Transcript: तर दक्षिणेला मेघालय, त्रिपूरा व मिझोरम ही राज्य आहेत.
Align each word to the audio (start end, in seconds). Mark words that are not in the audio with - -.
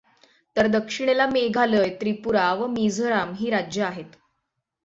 तर 0.57 0.67
दक्षिणेला 0.67 1.25
मेघालय, 1.25 1.89
त्रिपूरा 2.01 2.51
व 2.53 2.67
मिझोरम 2.67 3.33
ही 3.33 3.49
राज्य 3.49 3.83
आहेत. 3.83 4.17